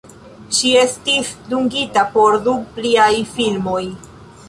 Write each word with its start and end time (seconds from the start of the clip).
Ŝi 0.59 0.71
estis 0.83 1.29
dungita 1.53 2.07
por 2.17 2.41
du 2.49 2.57
pliaj 2.79 3.11
filmoj. 3.37 3.83